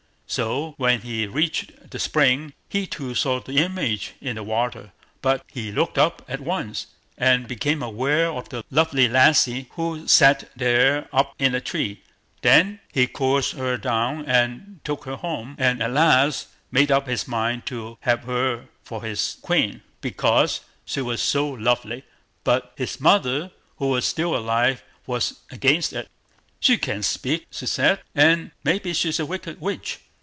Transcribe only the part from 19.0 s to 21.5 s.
his queen, because she was so